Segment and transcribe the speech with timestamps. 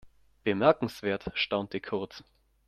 [0.45, 2.23] "Bemerkenswert", staunte Kurt.